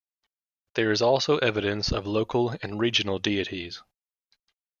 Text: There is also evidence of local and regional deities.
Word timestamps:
There 0.73 0.89
is 0.91 1.03
also 1.03 1.37
evidence 1.37 1.91
of 1.91 2.07
local 2.07 2.55
and 2.63 2.79
regional 2.79 3.19
deities. 3.19 3.83